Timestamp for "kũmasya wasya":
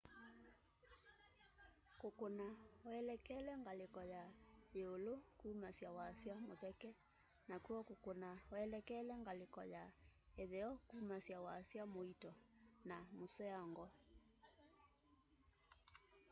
5.39-6.35, 10.89-11.83